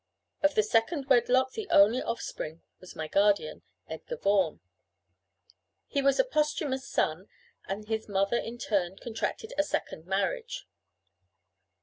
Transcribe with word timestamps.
Of 0.41 0.55
the 0.55 0.63
second 0.63 1.05
wedlock 1.09 1.51
the 1.51 1.69
only 1.69 2.01
offspring 2.01 2.63
was 2.79 2.95
my 2.95 3.07
guardian, 3.07 3.61
Edgar 3.87 4.17
Vaughan. 4.17 4.59
He 5.85 6.01
was 6.01 6.19
a 6.19 6.23
posthumous 6.23 6.87
son, 6.89 7.27
and 7.67 7.87
his 7.87 8.09
mother 8.09 8.37
in 8.37 8.57
turn 8.57 8.97
contracted 8.97 9.53
a 9.59 9.63
second 9.63 10.07
marriage. 10.07 10.65